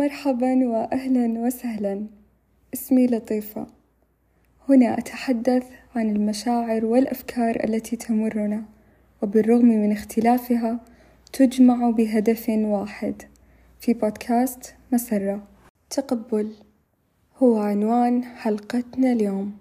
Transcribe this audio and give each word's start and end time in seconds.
مرحبا 0.00 0.66
واهلا 0.66 1.40
وسهلا. 1.40 2.06
اسمي 2.74 3.06
لطيفة. 3.06 3.66
هنا 4.68 4.98
أتحدث 4.98 5.66
عن 5.96 6.10
المشاعر 6.10 6.84
والأفكار 6.84 7.64
التي 7.64 7.96
تمرنا 7.96 8.64
وبالرغم 9.22 9.64
من 9.66 9.92
اختلافها 9.92 10.80
تجمع 11.32 11.90
بهدف 11.90 12.48
واحد 12.48 13.22
في 13.80 13.92
بودكاست 13.94 14.74
مسرة. 14.92 15.46
تقبل. 15.90 16.52
هو 17.36 17.58
عنوان 17.58 18.24
حلقتنا 18.24 19.12
اليوم. 19.12 19.56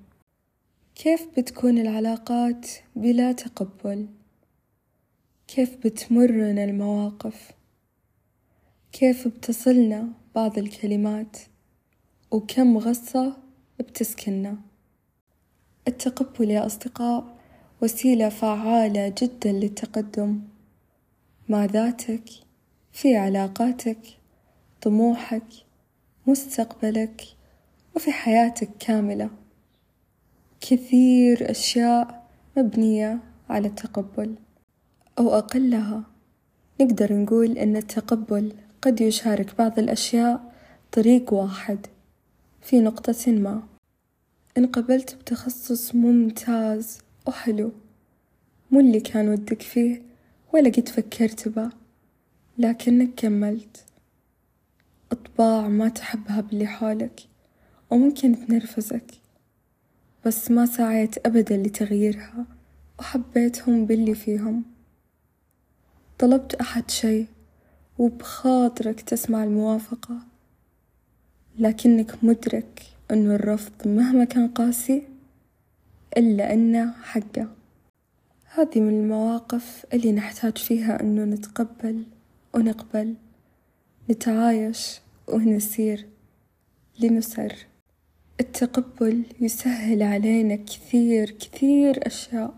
كيف 0.96 1.28
بتكون 1.38 1.78
العلاقات 1.78 2.68
بلا 2.96 3.32
تقبل؟ 3.32 4.08
كيف 5.48 5.76
بتمرنا 5.76 6.64
المواقف؟ 6.64 7.52
كيف 8.92 9.28
بتصلنا؟ 9.28 10.19
بعض 10.36 10.58
الكلمات؟ 10.58 11.38
وكم 12.32 12.78
غصة 12.78 13.38
بتسكننا؟ 13.80 14.58
التقبل 15.88 16.50
يا 16.50 16.66
أصدقاء 16.66 17.38
وسيلة 17.82 18.30
فعالة 18.30 19.14
جدا 19.22 19.52
للتقدم. 19.52 20.42
مع 21.50 21.66
ذاتك 21.66 22.24
في 22.94 23.16
علاقاتك 23.16 24.00
طموحك 24.82 25.48
مستقبلك 26.28 27.22
وفي 27.96 28.12
حياتك 28.12 28.70
كاملة. 28.80 29.30
كثير 30.62 31.52
أشياء 31.52 32.30
مبنية 32.58 33.20
على 33.50 33.68
التقبل 33.68 34.36
أو 35.20 35.30
أقلها. 35.30 36.04
نقدر 36.82 37.14
نقول 37.14 37.58
أن 37.58 37.78
التقبل 37.78 38.54
قد 38.82 39.02
يشارك 39.02 39.58
بعض 39.58 39.80
الأشياء 39.80 40.54
طريق 40.92 41.34
واحد. 41.34 41.88
في 42.62 42.80
نقطة 42.80 43.32
ما. 43.32 43.64
إن 44.58 44.66
قبلت 44.66 45.16
بتخصص 45.16 45.96
ممتاز. 45.96 46.98
وحلو 47.28 47.72
مو 48.72 48.80
اللي 48.80 49.00
كان 49.00 49.30
ودك 49.30 49.62
فيه 49.62 50.02
ولا 50.54 50.70
قد 50.70 50.90
فكرت 50.90 51.48
به. 51.48 51.70
لكنك 52.58 53.10
كملت. 53.16 53.86
أطباع 55.12 55.68
ما 55.68 55.90
تحبها 55.90 56.42
باللي 56.42 56.68
حولك 56.68 57.22
وممكن 57.90 58.48
تنرفزك. 58.48 59.12
بس 60.26 60.52
ما 60.52 60.66
سعيت 60.66 61.26
أبدا 61.26 61.58
لتغييرها 61.58 62.46
وحبيتهم 63.00 63.86
باللي 63.86 64.16
فيهم. 64.16 64.64
طلبت 66.20 66.56
أحد 66.56 66.92
شي 66.92 67.26
وبخاطرك 68.00 69.02
تسمع 69.02 69.44
الموافقة. 69.44 70.18
لكنك 71.60 72.24
مدرك 72.24 72.84
أنه 73.12 73.36
الرفض 73.36 73.88
مهما 73.88 74.24
كان 74.24 74.48
قاسي 74.48 75.04
إلا 76.18 76.54
أنه 76.54 76.94
حقه. 77.04 77.48
هذه 78.54 78.80
من 78.80 79.04
المواقف 79.04 79.86
اللي 79.94 80.12
نحتاج 80.12 80.58
فيها 80.58 81.02
أنه 81.02 81.24
نتقبل 81.24 82.04
ونقبل 82.54 83.16
نتعايش 84.10 85.00
ونسير 85.28 86.06
لنسر. 87.00 87.56
التقبل 88.40 89.24
يسهل 89.42 90.04
علينا 90.04 90.56
كثير 90.56 91.32
كثير 91.32 92.08
أشياء 92.08 92.54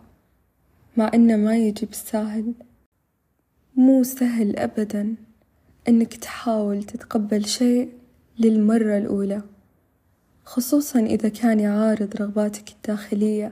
مع 0.97 1.11
إنه 1.13 1.35
ما 1.35 1.57
يجي 1.57 1.85
بالساهل. 1.85 2.53
مو 3.75 4.03
سهل 4.03 4.55
أبدا. 4.55 5.15
إنك 5.87 6.13
تحاول 6.13 6.83
تتقبل 6.83 7.45
شيء 7.45 7.93
للمرة 8.39 8.97
الأولى 8.97 9.41
خصوصا 10.45 10.99
إذا 10.99 11.29
كان 11.29 11.59
يعارض 11.59 12.15
رغباتك 12.15 12.69
الداخلية 12.71 13.51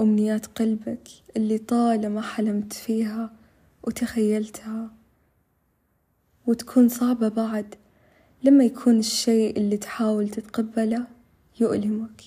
أمنيات 0.00 0.46
قلبك 0.46 1.08
اللي 1.36 1.58
طالما 1.58 2.20
حلمت 2.20 2.72
فيها 2.72 3.32
وتخيلتها 3.82 4.90
وتكون 6.46 6.88
صعبة 6.88 7.28
بعد. 7.28 7.74
لما 8.42 8.64
يكون 8.64 8.98
الشيء 8.98 9.56
اللي 9.56 9.76
تحاول 9.76 10.28
تتقبله 10.28 11.06
يؤلمك 11.60 12.22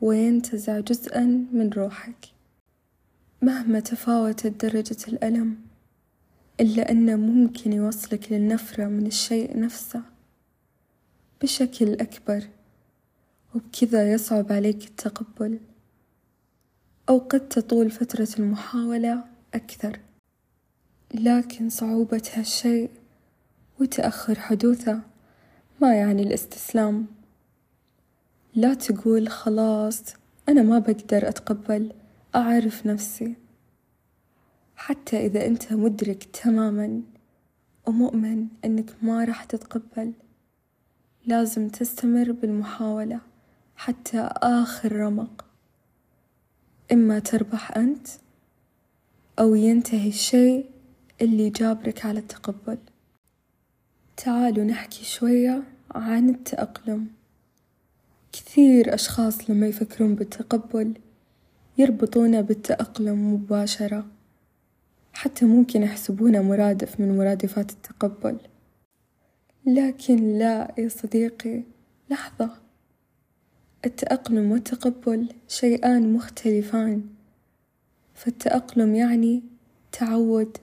وينتزع 0.00 0.80
جزءا 0.80 1.46
من 1.52 1.70
روحك. 1.70 2.26
مهما 3.42 3.80
تفاوتت 3.80 4.64
درجة 4.64 4.96
الألم 5.08 5.69
إلا 6.60 6.90
أنه 6.90 7.16
ممكن 7.16 7.72
يوصلك 7.72 8.32
للنفرة 8.32 8.84
من 8.84 9.06
الشيء 9.06 9.60
نفسه 9.60 10.02
بشكل 11.42 11.92
أكبر 11.92 12.48
وبكذا 13.54 14.12
يصعب 14.12 14.52
عليك 14.52 14.84
التقبل 14.84 15.58
أو 17.08 17.18
قد 17.18 17.48
تطول 17.48 17.90
فترة 17.90 18.28
المحاولة 18.38 19.24
أكثر. 19.54 20.00
لكن 21.14 21.68
صعوبة 21.70 22.22
هالشيء 22.34 22.90
وتأخر 23.80 24.40
حدوثه 24.40 25.00
ما 25.82 25.94
يعني 25.94 26.22
الاستسلام. 26.22 27.06
لا 28.54 28.74
تقول 28.74 29.28
خلاص 29.28 30.02
أنا 30.48 30.62
ما 30.62 30.78
بقدر 30.78 31.28
أتقبل 31.28 31.92
أعرف 32.34 32.86
نفسي. 32.86 33.34
حتى 34.90 35.26
إذا 35.26 35.46
أنت 35.46 35.72
مدرك 35.72 36.24
تماما 36.24 37.02
ومؤمن 37.86 38.46
أنك 38.64 38.90
ما 39.02 39.24
راح 39.24 39.44
تتقبل 39.44 40.12
لازم 41.26 41.68
تستمر 41.68 42.32
بالمحاولة 42.32 43.20
حتى 43.76 44.30
آخر 44.36 44.92
رمق. 44.92 45.44
إما 46.92 47.18
تربح 47.18 47.76
أنت 47.76 48.08
أو 49.38 49.54
ينتهي 49.54 50.08
الشيء 50.08 50.66
اللي 51.20 51.50
جابرك 51.50 52.06
على 52.06 52.18
التقبل. 52.18 52.78
تعالوا 54.16 54.64
نحكي 54.64 55.04
شوية 55.04 55.62
عن 55.90 56.28
التأقلم. 56.28 57.06
كثير 58.32 58.94
أشخاص 58.94 59.50
لما 59.50 59.66
يفكرون 59.66 60.14
بالتقبل 60.14 60.94
يربطونه 61.78 62.40
بالتأقلم 62.40 63.34
مباشرة. 63.34 64.19
حتى 65.12 65.44
ممكن 65.44 65.82
يحسبونه 65.82 66.42
مرادف 66.42 67.00
من 67.00 67.16
مرادفات 67.16 67.70
التقبل. 67.70 68.38
لكن 69.66 70.38
لا 70.38 70.74
يا 70.78 70.88
صديقي 70.88 71.62
لحظة. 72.10 72.50
التأقلم 73.84 74.52
والتقبل 74.52 75.28
شيئان 75.48 76.12
مختلفان. 76.12 77.02
فالتأقلم 78.14 78.94
يعني 78.94 79.42
تعود 79.92 80.56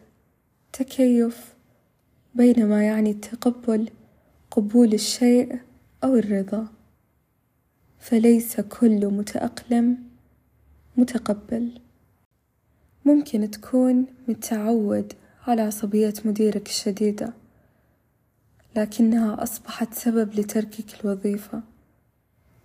تكيف 0.73 1.55
بينما 2.35 2.83
يعني 2.83 3.11
التقبل 3.11 3.89
قبول 4.51 4.93
الشيء 4.93 5.59
أو 6.03 6.15
الرضا. 6.15 6.67
فليس 7.99 8.61
كل 8.61 9.05
متأقلم 9.07 9.97
متقبل. 10.97 11.81
ممكن 13.07 13.51
تكون 13.51 14.05
متعود 14.27 15.13
على 15.47 15.61
عصبية 15.61 16.13
مديرك 16.25 16.67
الشديدة 16.67 17.33
لكنها 18.75 19.43
أصبحت 19.43 19.93
سبب 19.93 20.33
لتركك 20.33 21.05
الوظيفة. 21.05 21.61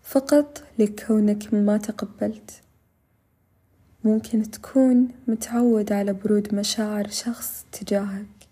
فقط 0.02 0.64
لكونك 0.78 1.54
ما 1.54 1.76
تقبلت. 1.76 2.60
ممكن 4.04 4.50
تكون 4.50 5.08
متعود 5.28 5.92
على 5.92 6.12
برود 6.12 6.54
مشاعر 6.54 7.08
شخص 7.08 7.66
تجاهك. 7.72 8.48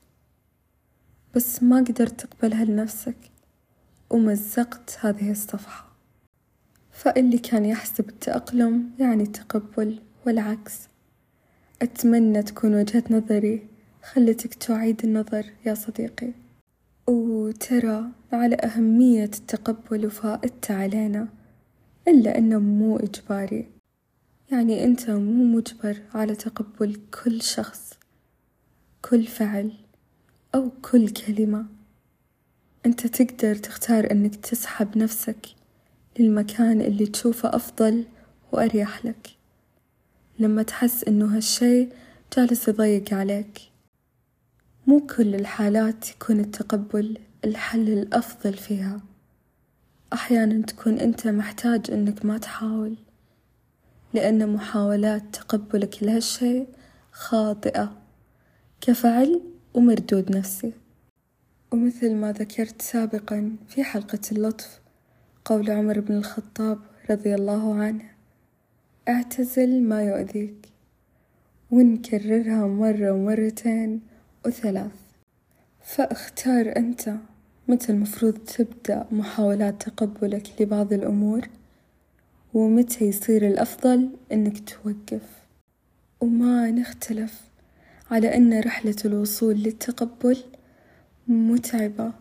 بس 1.35 1.63
ما 1.63 1.77
قدرت 1.77 2.21
تقبلها 2.21 2.65
لنفسك 2.65 3.31
ومزقت 4.11 4.99
هذه 5.01 5.31
الصفحة. 5.31 5.89
فاللي 6.91 7.39
كان 7.39 7.65
يحسب 7.65 8.09
التأقلم 8.09 8.91
يعني 8.99 9.23
التقبل 9.23 9.99
والعكس. 10.27 10.90
أتمنى 11.83 12.43
تكون 12.43 12.75
وجهة 12.75 13.05
نظري. 13.11 13.67
خلتك 14.03 14.55
تعيد 14.55 15.05
النظر 15.05 15.47
يا 15.67 15.75
صديقي. 15.75 16.33
وترى 17.07 18.05
على 18.33 18.57
أهمية 18.57 19.25
التقبل 19.25 20.07
وفائدته 20.07 20.75
علينا. 20.75 21.29
إلا 22.09 22.39
أنه 22.39 22.59
مو 22.59 22.97
إجباري. 22.97 23.69
يعني 24.53 24.85
أنت 24.85 25.11
مو 25.11 25.45
مجبر 25.45 25.97
على 26.15 26.35
تقبل 26.35 27.01
كل 27.25 27.43
شخص 27.43 27.91
كل 29.03 29.27
فعل 29.27 29.73
أو 30.55 30.71
كل 30.83 31.09
كلمة. 31.09 31.67
أنت 32.87 33.07
تقدر 33.07 33.55
تختار 33.55 34.11
أنك 34.11 34.37
تسحب 34.37 34.99
نفسك 34.99 35.47
للمكان 36.19 36.81
اللي 36.81 37.07
تشوفه 37.07 37.57
أفضل 37.57 38.05
وأريح 38.53 39.05
لك. 39.05 39.40
لما 40.41 40.63
تحس 40.63 41.05
إنه 41.05 41.37
هالشي 41.37 41.89
جالس 42.37 42.69
يضيق 42.69 43.15
عليك. 43.15 43.61
مو 44.87 45.07
كل 45.07 45.35
الحالات 45.35 46.11
يكون 46.11 46.41
التقبل 46.41 47.19
الحل 47.45 47.89
الأفضل 47.89 48.55
فيها. 48.55 49.01
أحيانا 50.13 50.67
تكون 50.67 50.99
أنت 50.99 51.29
محتاج 51.29 51.91
أنك 51.91 52.25
ما 52.25 52.39
تحاول 52.39 52.97
لأن 54.15 54.53
محاولات 54.53 55.23
تقبلك 55.33 56.03
لهالشي 56.03 56.67
خاطئة. 57.13 57.97
كفعل 58.81 59.41
ومردود 59.75 60.37
نفسي. 60.37 60.73
ومثل 61.73 62.15
ما 62.15 62.33
ذكرت 62.33 62.83
سابقا 62.83 63.57
في 63.69 63.85
حلقة 63.85 64.21
اللطف 64.33 64.81
قول 65.45 65.71
عمر 65.71 66.01
بن 66.01 66.17
الخطاب 66.17 66.79
رضي 67.11 67.35
الله 67.35 67.75
عنه 67.75 68.10
أعتزل 69.09 69.83
ما 69.83 70.03
يؤذيك 70.03 70.69
ونكررها 71.71 72.67
مرة 72.67 73.11
ومرتين 73.13 74.01
وثلاث. 74.47 74.91
فاختار 75.83 76.77
أنت 76.77 77.15
متى 77.69 77.93
المفروض 77.93 78.39
تبدأ 78.39 79.07
محاولات 79.11 79.83
تقبلك 79.83 80.47
لبعض 80.61 80.93
الأمور 80.93 81.49
ومتى 82.55 83.05
يصير 83.05 83.47
الأفضل 83.47 84.11
إنك 84.33 84.69
توقف. 84.69 85.23
وما 86.21 86.71
نختلف 86.71 87.41
على 88.11 88.37
أن 88.37 88.61
رحلة 88.61 88.97
الوصول 89.05 89.55
للتقبل 89.55 90.37
متعبة 91.29 92.13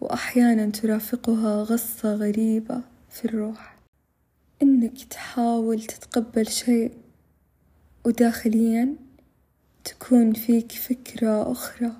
وأحيانا 0.00 0.70
ترافقها 0.70 1.62
غصة 1.62 2.14
غريبة 2.14 2.80
في 3.10 3.24
الروح. 3.24 3.69
إنك 4.80 5.04
تحاول 5.04 5.82
تتقبل 5.82 6.46
شيء 6.48 6.92
وداخليا 8.04 8.96
تكون 9.84 10.32
فيك 10.32 10.72
فكرة 10.72 11.52
أخرى 11.52 11.92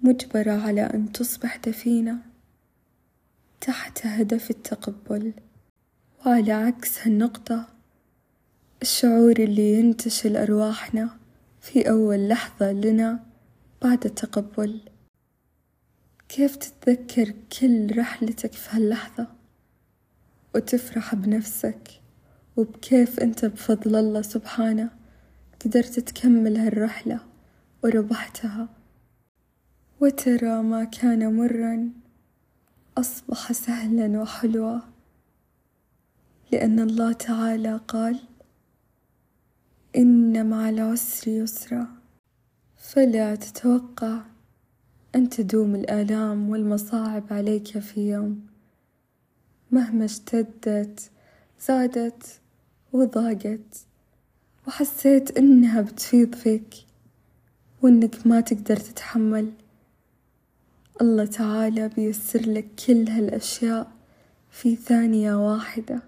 مجبرة 0.00 0.52
على 0.52 0.82
أن 0.82 1.12
تصبح 1.12 1.56
دفينة 1.56 2.18
تحت 3.60 4.06
هدف 4.06 4.50
التقبل. 4.50 5.32
وعلى 6.26 6.52
عكس 6.52 6.98
هالنقطة 6.98 7.68
الشعور 8.82 9.38
اللي 9.38 9.74
ينتشل 9.74 10.36
أرواحنا 10.36 11.18
في 11.60 11.90
أول 11.90 12.28
لحظة 12.28 12.72
لنا 12.72 13.26
بعد 13.82 14.04
التقبل. 14.04 14.80
كيف 16.28 16.56
تتذكر 16.56 17.34
كل 17.60 17.98
رحلتك 17.98 18.52
في 18.52 18.76
هاللحظة؟ 18.76 19.35
وتفرح 20.56 21.14
بنفسك 21.14 22.00
وبكيف 22.56 23.20
أنت 23.20 23.44
بفضل 23.44 23.96
الله 23.96 24.22
سبحانه 24.22 24.90
قدرت 25.64 26.00
تكمل 26.00 26.56
هالرحلة 26.56 27.20
وربحتها. 27.84 28.68
وترى 30.00 30.62
ما 30.62 30.84
كان 30.84 31.36
مرا 31.36 31.90
أصبح 32.98 33.52
سهلا 33.52 34.20
وحلوا. 34.20 34.80
لأن 36.52 36.80
الله 36.80 37.12
تعالى 37.12 37.80
قال 37.88 38.18
إن 39.96 40.50
مع 40.50 40.68
العسر 40.68 41.30
يسرا. 41.30 41.86
فلا 42.76 43.34
تتوقع 43.34 44.20
أن 45.14 45.28
تدوم 45.28 45.74
الآلام 45.74 46.50
والمصاعب 46.50 47.24
عليك 47.30 47.78
في 47.78 48.10
يوم. 48.10 48.55
مهما 49.76 50.04
اشتدت 50.04 51.10
زادت 51.60 52.40
وضاقت 52.92 53.86
وحسيت 54.66 55.38
إنها 55.38 55.80
بتفيض 55.80 56.34
فيك 56.34 56.74
وإنك 57.82 58.26
ما 58.26 58.40
تقدر 58.40 58.76
تتحمل. 58.76 59.52
الله 61.00 61.24
تعالى 61.24 61.88
بيسر 61.88 62.40
لك 62.40 62.66
كل 62.86 63.08
هالأشياء 63.08 63.92
في 64.50 64.76
ثانية 64.76 65.34
واحدة 65.52 66.02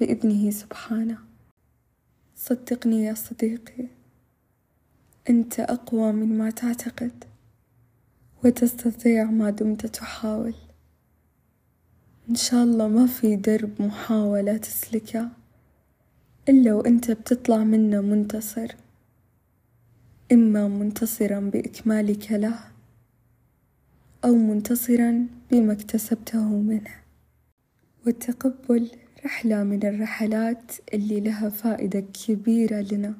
بإذنه 0.00 0.50
سبحانه. 0.50 1.18
صدقني 2.36 3.04
يا 3.04 3.14
صديقي 3.14 3.86
أنت 5.30 5.60
أقوى 5.60 6.12
من 6.12 6.38
ما 6.38 6.50
تعتقد 6.50 7.24
وتستطيع 8.44 9.24
ما 9.24 9.50
دمت 9.50 9.86
تحاول. 9.86 10.54
إن 12.32 12.36
شاء 12.36 12.64
الله 12.64 12.88
ما 12.88 13.06
في 13.06 13.36
درب 13.36 13.82
محاولة 13.82 14.56
تسلكه 14.56 15.28
إلا 16.48 16.74
وأنت 16.74 17.10
بتطلع 17.10 17.56
منه 17.64 18.00
منتصر. 18.00 18.74
إما 20.32 20.68
منتصرا 20.68 21.40
بإكمالك 21.40 22.32
له 22.32 22.58
أو 24.24 24.34
منتصرا 24.34 25.26
بما 25.50 25.72
اكتسبته 25.72 26.48
منه. 26.48 26.94
والتقبل 28.06 28.90
رحلة 29.24 29.62
من 29.62 29.86
الرحلات 29.86 30.72
اللي 30.94 31.20
لها 31.20 31.48
فائدة 31.48 32.00
كبيرة 32.00 32.80
لنا 32.80 33.14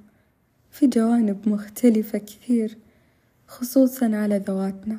في 0.71 0.87
جوانب 0.87 1.49
مختلفة 1.49 2.19
كثير 2.19 2.79
خصوصا 3.47 4.17
على 4.17 4.39
ذواتنا. 4.39 4.99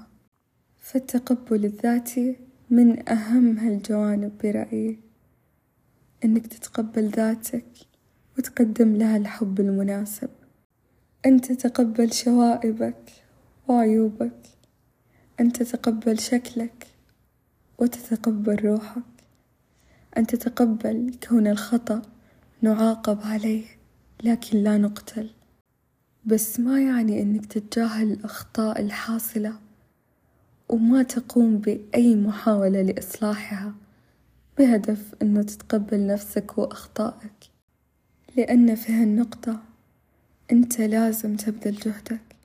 فالتقبل 0.80 1.66
الذاتي 1.66 2.36
من 2.74 3.10
أهم 3.10 3.58
هالجوانب 3.58 4.32
برأيي 4.44 5.00
إنك 6.26 6.48
تتقبل 6.48 7.10
ذاتك 7.10 7.66
وتقدم 8.38 8.96
لها 8.96 9.18
الحب 9.18 9.60
المناسب. 9.60 10.30
أن 11.26 11.42
تتقبل 11.42 12.14
شوائبك 12.14 13.12
وعيوبك 13.68 14.40
أن 15.40 15.52
تتقبل 15.52 16.20
شكلك 16.20 16.88
وتتقبل 17.78 18.66
روحك. 18.66 19.04
أن 20.18 20.28
تتقبل 20.28 21.16
كون 21.30 21.48
الخطأ 21.48 22.02
نعاقب 22.62 23.20
عليه 23.22 23.66
لكن 24.24 24.58
لا 24.58 24.78
نقتل. 24.78 25.30
بس 26.26 26.60
ما 26.60 26.82
يعني 26.82 27.22
إنك 27.22 27.46
تتجاهل 27.46 28.12
الأخطاء 28.12 28.82
الحاصلة 28.82 29.63
وما 30.74 31.04
تقوم 31.04 31.58
بأي 31.58 32.16
محاولة 32.16 32.82
لإصلاحها 32.82 33.74
بهدف 34.58 35.16
إنه 35.22 35.42
تتقبل 35.42 36.08
نفسك 36.08 36.58
وأخطائك. 36.58 37.52
لأن 38.36 38.76
في 38.76 38.94
هالنقطة 38.94 39.60
أنت 40.52 40.82
لازم 40.82 41.36
تبذل 41.36 41.76
جهدك 41.76 42.36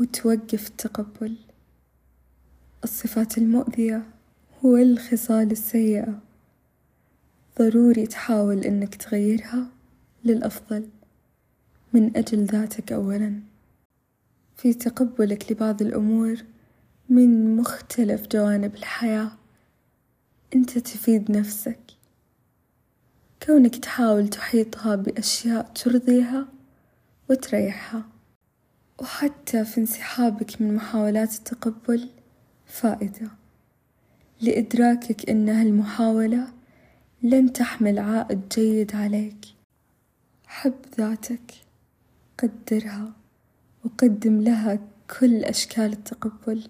وتوقف 0.00 0.68
التقبل. 0.68 1.36
الصفات 2.84 3.38
المؤذية 3.38 4.02
والخصال 4.62 5.50
السيئة. 5.50 6.20
ضروري 7.58 8.06
تحاول 8.06 8.58
إنك 8.58 8.94
تغيرها 8.94 9.66
للأفضل 10.24 10.88
من 11.92 12.16
أجل 12.16 12.44
ذاتك 12.44 12.92
أولا. 12.92 13.40
في 14.56 14.74
تقبلك 14.74 15.52
لبعض 15.52 15.82
الأمور 15.82 16.53
من 17.14 17.56
مختلف 17.56 18.26
جوانب 18.26 18.74
الحياة. 18.74 19.32
أنت 20.54 20.78
تفيد 20.78 21.30
نفسك. 21.30 21.80
كونك 23.46 23.76
تحاول 23.76 24.28
تحيطها 24.28 24.96
بأشياء 24.96 25.62
ترضيها 25.62 26.48
وتريحها. 27.30 28.04
وحتى 28.98 29.64
في 29.64 29.80
انسحابك 29.80 30.62
من 30.62 30.74
محاولات 30.74 31.34
التقبل 31.34 32.10
فائدة. 32.66 33.30
لإدراكك 34.40 35.30
أن 35.30 35.48
هالمحاولة 35.48 36.48
لن 37.22 37.52
تحمل 37.52 37.98
عائد 37.98 38.48
جيد 38.48 38.96
عليك. 38.96 39.44
حب 40.46 40.74
ذاتك. 40.98 41.54
قدرها. 42.38 43.12
وقدم 43.84 44.40
لها 44.40 44.78
كل 45.20 45.44
أشكال 45.44 45.92
التقبل. 45.92 46.68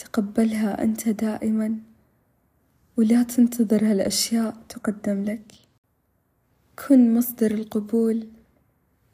تقبلها 0.00 0.82
أنت 0.82 1.08
دائما 1.08 1.78
ولا 2.96 3.22
تنتظر 3.22 3.84
هالأشياء 3.90 4.56
تقدم 4.68 5.24
لك. 5.24 5.52
كن 6.78 7.14
مصدر 7.14 7.50
القبول 7.50 8.28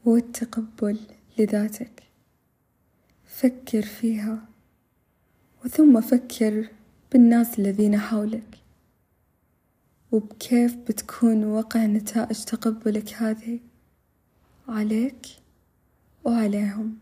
والتقبل 0.05 0.99
لذاتك. 1.39 2.03
فكر 3.25 3.83
فيها 3.83 4.49
وثم 5.65 6.01
فكر 6.01 6.71
بالناس 7.13 7.59
الذين 7.59 7.99
حولك. 7.99 8.59
وبكيف 10.13 10.77
بتكون 10.77 11.45
وقع 11.45 11.87
نتائج 11.87 12.45
تقبلك 12.45 13.15
هذه؟ 13.15 13.61
عليك 14.69 15.27
وعليهم. 16.25 16.99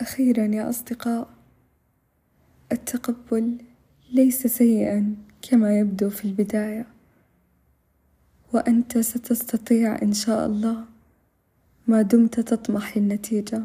أخيرا 0.00 0.44
يا 0.44 0.70
أصدقاء 0.70 1.37
التقبل 2.72 3.58
ليس 4.12 4.46
سيئا 4.46 5.16
كما 5.42 5.78
يبدو 5.78 6.10
في 6.10 6.24
البداية 6.24 6.86
وأنت 8.52 8.98
ستستطيع 8.98 10.02
إن 10.02 10.12
شاء 10.12 10.46
الله 10.46 10.84
ما 11.86 12.02
دمت 12.02 12.40
تطمح 12.40 12.98
للنتيجة. 12.98 13.64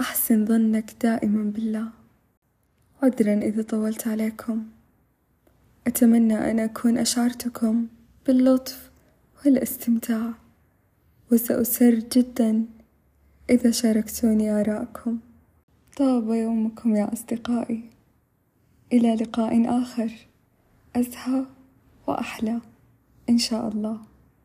أحسن 0.00 0.46
ظنك 0.46 0.92
دائما 1.02 1.50
بالله. 1.50 1.88
عذرا 3.02 3.34
إذا 3.34 3.62
طولت 3.62 4.08
عليكم. 4.08 4.66
أتمنى 5.86 6.50
أن 6.50 6.60
أكون 6.60 6.98
أشعرتكم 6.98 7.86
باللطف 8.26 8.90
والاستمتاع 9.44 10.32
وسأسر 11.32 11.94
جدا 11.94 12.64
إذا 13.50 13.70
شاركتوني 13.70 14.50
آراءكم 14.50 15.18
طاب 15.96 16.28
يومكم 16.28 16.96
يا 16.96 17.12
أصدقائي. 17.12 17.90
إلى 18.92 19.14
لقاء 19.14 19.82
آخر. 19.82 20.12
أزهى 20.96 21.44
وأحلى. 22.06 22.60
إن 23.30 23.38
شاء 23.38 23.68
الله. 23.68 24.00